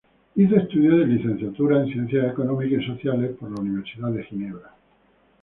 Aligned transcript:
Hizo 0.35 0.55
estudios 0.55 0.97
de 0.97 1.05
licenciatura 1.05 1.79
en 1.83 1.91
ciencias 1.93 2.31
económicas 2.33 2.81
y 2.81 2.87
sociales 2.87 3.35
en 3.39 3.53
la 3.53 3.61
universidad 3.61 4.09
de 4.09 4.23
Ginebra. 4.23 4.73